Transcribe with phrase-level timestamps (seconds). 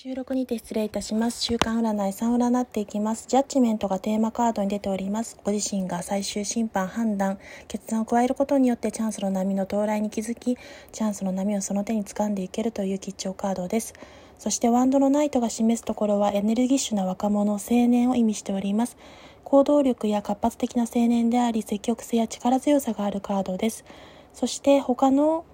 [0.00, 1.42] 収録にて失礼いたします。
[1.42, 3.26] 週間占い3占っていきます。
[3.26, 5.36] ジャッジメントがテーマカードに出ております。
[5.42, 10.56] ご自身が最終審判、判断、決断を加えることによってチャンスの波の到来に気づき、
[10.92, 13.92] チャンスの波をその手に掴んでいけるという吉兆カードです。
[14.38, 17.58] そしてワンドのナイトが示すところはエネルギッシュな若者、青
[17.88, 18.96] 年を意味しております。
[19.42, 23.84] 行動力や活発的な青年であり、積極性や力強さがあるカードです。
[24.32, 25.44] そして他の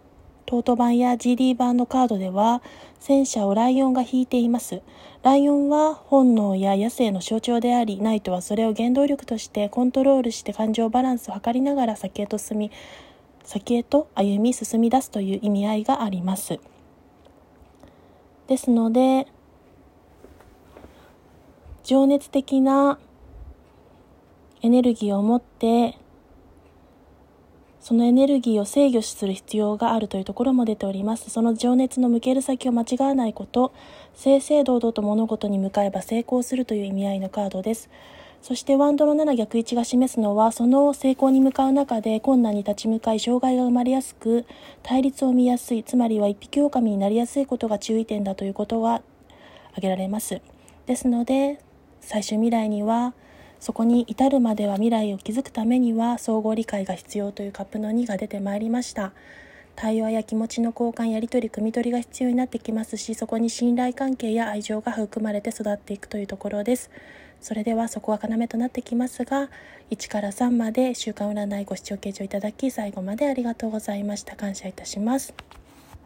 [0.47, 2.63] トート版や GD 版のカードでは
[3.01, 4.83] 戦車をライオンが引いています。
[5.23, 12.71] ライオンは本能や野生の象徴であり、ナイトはそれを原動力としてコントロールして感情バランスを図りながら先へと進み、
[13.43, 16.59] 先へと歩み進み出すという意味合いがあります。
[18.47, 19.27] ですので、
[21.85, 22.99] 情熱的な
[24.63, 25.99] エネルギーを持って
[27.85, 31.29] そのエネルギーを制御する必要があるというところも出ております。
[31.29, 33.75] その情熱の向ける先を間違わないこと、
[34.15, 37.91] 正々堂々と物事に向かえば成功するという意味合いのカードです。
[38.41, 44.47] そしてワンドの7逆位置が示すのは、その成功に向かう中で困難に立ち向かい、障害が生まれやすく、
[44.83, 49.03] 対立を見やすい、つまりは一匹狼になりやすいことが注意点だということは
[49.73, 50.41] 挙げられます。
[50.87, 51.61] ですので、
[52.01, 53.13] 最終未来には、
[53.65, 59.15] そこに至るまでは未来を築くためには総合理解が必要というカップの2が出てまいりました。
[59.75, 66.91] 対話や気持ちの交換やり取り汲み取りが必要になってきますしそこに信頼関係や愛情が含まれて育っていくというところです。
[67.41, 69.49] それではそこは要となってきますが
[69.91, 74.37] 1から3まで週間占いご視聴形状いただき最後までありがとうございました。
[74.37, 75.33] 感謝いたします。